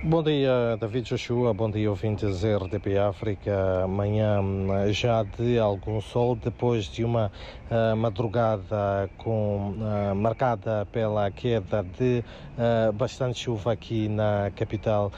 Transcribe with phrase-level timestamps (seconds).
[0.00, 1.52] Bom dia, David Joshua.
[1.52, 3.84] Bom dia, ouvintes RDP África.
[3.88, 4.40] Manhã
[4.92, 7.32] já de algum sol, depois de uma
[7.68, 12.22] uh, madrugada com, uh, marcada pela queda de
[12.56, 15.10] uh, bastante chuva aqui na capital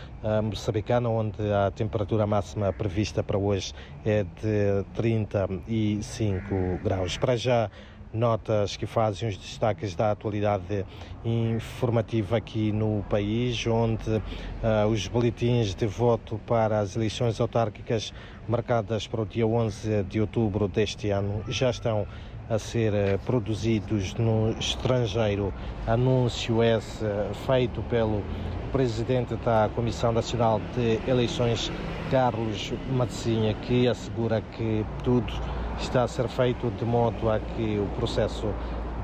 [0.43, 3.75] moçambicana, onde a temperatura máxima prevista para hoje
[4.05, 7.19] é de 35 graus.
[7.19, 7.71] Para já,
[8.13, 10.85] notas que fazem os destaques da atualidade
[11.25, 18.13] informativa aqui no país, onde uh, os boletins de voto para as eleições autárquicas
[18.49, 22.07] marcadas para o dia 11 de outubro deste ano já estão
[22.49, 25.55] a ser uh, produzidos no estrangeiro.
[25.87, 28.25] Anúncio esse uh, feito pelo
[28.73, 31.71] presidente da Comissão Nacional de Eleições,
[32.11, 35.33] Carlos Matzinha, que assegura que tudo
[35.79, 38.47] está a ser feito de modo a que o processo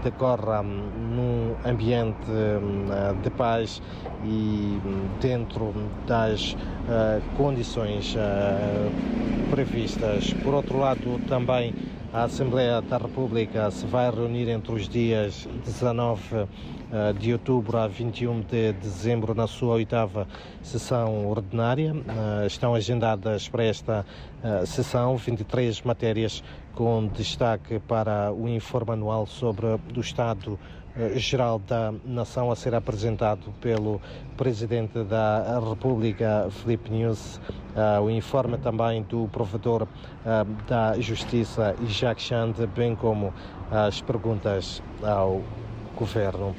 [0.04, 2.86] decorra hum, num ambiente hum,
[3.22, 3.82] de paz
[4.24, 5.74] e hum, dentro
[6.06, 10.32] das uh, condições uh, previstas.
[10.42, 11.74] Por outro lado, também
[12.16, 16.48] a Assembleia da República se vai reunir entre os dias 19
[16.90, 20.26] eh, de outubro a 21 de dezembro na sua oitava
[20.62, 21.94] sessão ordinária.
[21.94, 24.06] Eh, estão agendadas para esta
[24.42, 26.42] eh, sessão 23 matérias
[26.76, 30.56] com destaque para o informe anual sobre o Estado
[31.14, 34.00] geral da nação a ser apresentado pelo
[34.36, 37.40] Presidente da República, Felipe News,
[37.74, 39.86] uh, o informe também do Provedor uh,
[40.66, 43.32] da Justiça, Jacques Chande, bem como
[43.70, 45.42] as perguntas ao
[45.96, 46.54] Governo.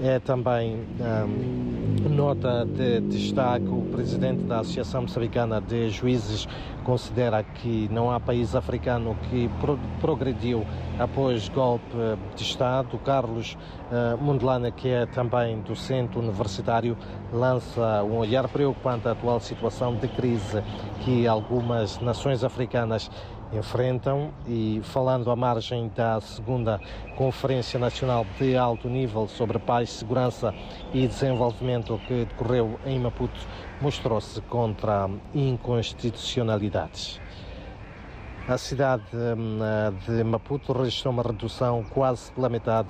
[0.00, 6.46] É também um, nota de destaque: o presidente da Associação Moçambicana de Juízes
[6.84, 10.64] considera que não há país africano que pro progrediu
[11.00, 11.96] após golpe
[12.36, 12.96] de Estado.
[12.98, 13.58] Carlos
[13.90, 16.96] uh, Mundelana, que é também docente universitário,
[17.32, 20.62] lança um olhar preocupante à atual situação de crise
[21.04, 23.10] que algumas nações africanas
[23.52, 26.80] enfrentam e falando à margem da segunda
[27.16, 30.54] Conferência Nacional de Alto Nível sobre Paz, Segurança
[30.92, 33.40] e Desenvolvimento que decorreu em Maputo,
[33.80, 37.20] mostrou-se contra inconstitucionalidades.
[38.48, 39.58] A cidade hum,
[40.06, 42.88] de Maputo registrou uma redução quase pela metade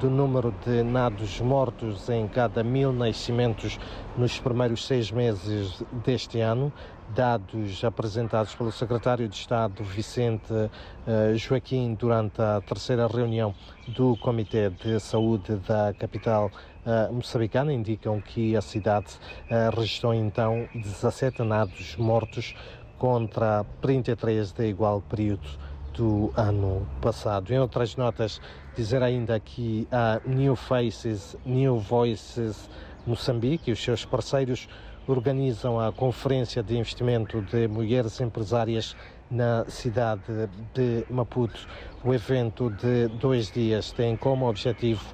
[0.00, 3.78] do número de nados mortos em cada mil nascimentos
[4.18, 6.72] nos primeiros seis meses deste ano,
[7.14, 13.54] dados apresentados pelo secretário de Estado Vicente uh, Joaquim durante a terceira reunião
[13.86, 16.50] do Comitê de Saúde da capital
[16.84, 19.14] uh, moçambicana indicam que a cidade
[19.48, 22.56] uh, registrou então 17 nados mortos
[22.98, 25.46] contra 33 de igual período
[25.94, 27.52] do ano passado.
[27.52, 28.40] Em outras notas,
[28.76, 32.68] dizer ainda que a New Faces, New Voices
[33.06, 34.68] Moçambique e os seus parceiros
[35.06, 38.96] organizam a Conferência de Investimento de Mulheres Empresárias
[39.30, 41.66] na cidade de Maputo.
[42.04, 45.04] O evento de dois dias tem como objetivo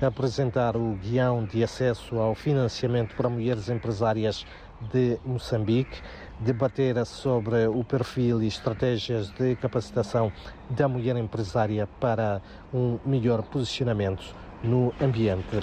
[0.00, 4.46] apresentar o guião de acesso ao financiamento para mulheres empresárias
[4.92, 6.00] de Moçambique,
[6.38, 10.32] debater sobre o perfil e estratégias de capacitação
[10.70, 12.40] da mulher empresária para
[12.72, 15.58] um melhor posicionamento no ambiente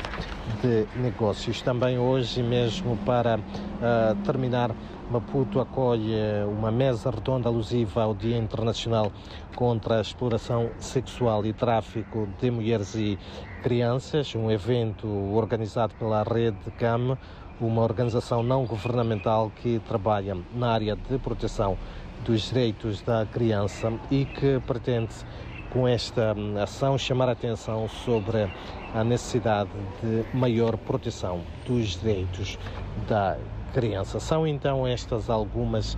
[0.62, 1.62] de negócios.
[1.62, 4.72] Também hoje mesmo para uh, terminar,
[5.10, 6.14] Maputo acolhe
[6.48, 9.12] uma mesa redonda alusiva ao Dia Internacional
[9.56, 13.18] contra a Exploração Sexual e Tráfico de Mulheres e
[13.64, 17.18] Crianças, um evento organizado pela Rede CAM,
[17.60, 21.78] uma organização não governamental que trabalha na área de proteção
[22.24, 25.14] dos direitos da criança e que pretende
[25.70, 28.48] com esta ação chamar a atenção sobre
[28.94, 29.70] a necessidade
[30.02, 32.58] de maior proteção dos direitos
[33.08, 33.57] da criança.
[34.20, 35.98] São então estas algumas uh,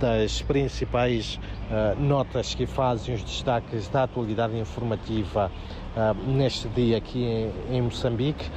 [0.00, 1.38] das principais
[1.70, 5.50] uh, notas que fazem os destaques da atualidade informativa
[5.96, 8.50] uh, neste dia aqui em, em Moçambique.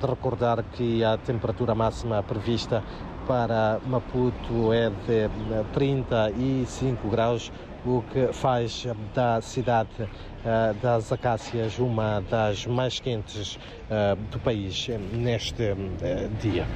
[0.00, 2.82] de recordar que a temperatura máxima prevista
[3.26, 5.28] para Maputo é de
[5.72, 7.52] 35 graus,
[7.84, 14.88] o que faz da cidade uh, das Acácias uma das mais quentes uh, do país
[15.12, 15.76] neste uh,
[16.40, 16.66] dia.